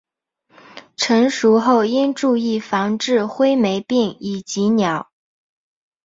[0.95, 5.11] 成熟后应注意防治灰霉病以及鸟。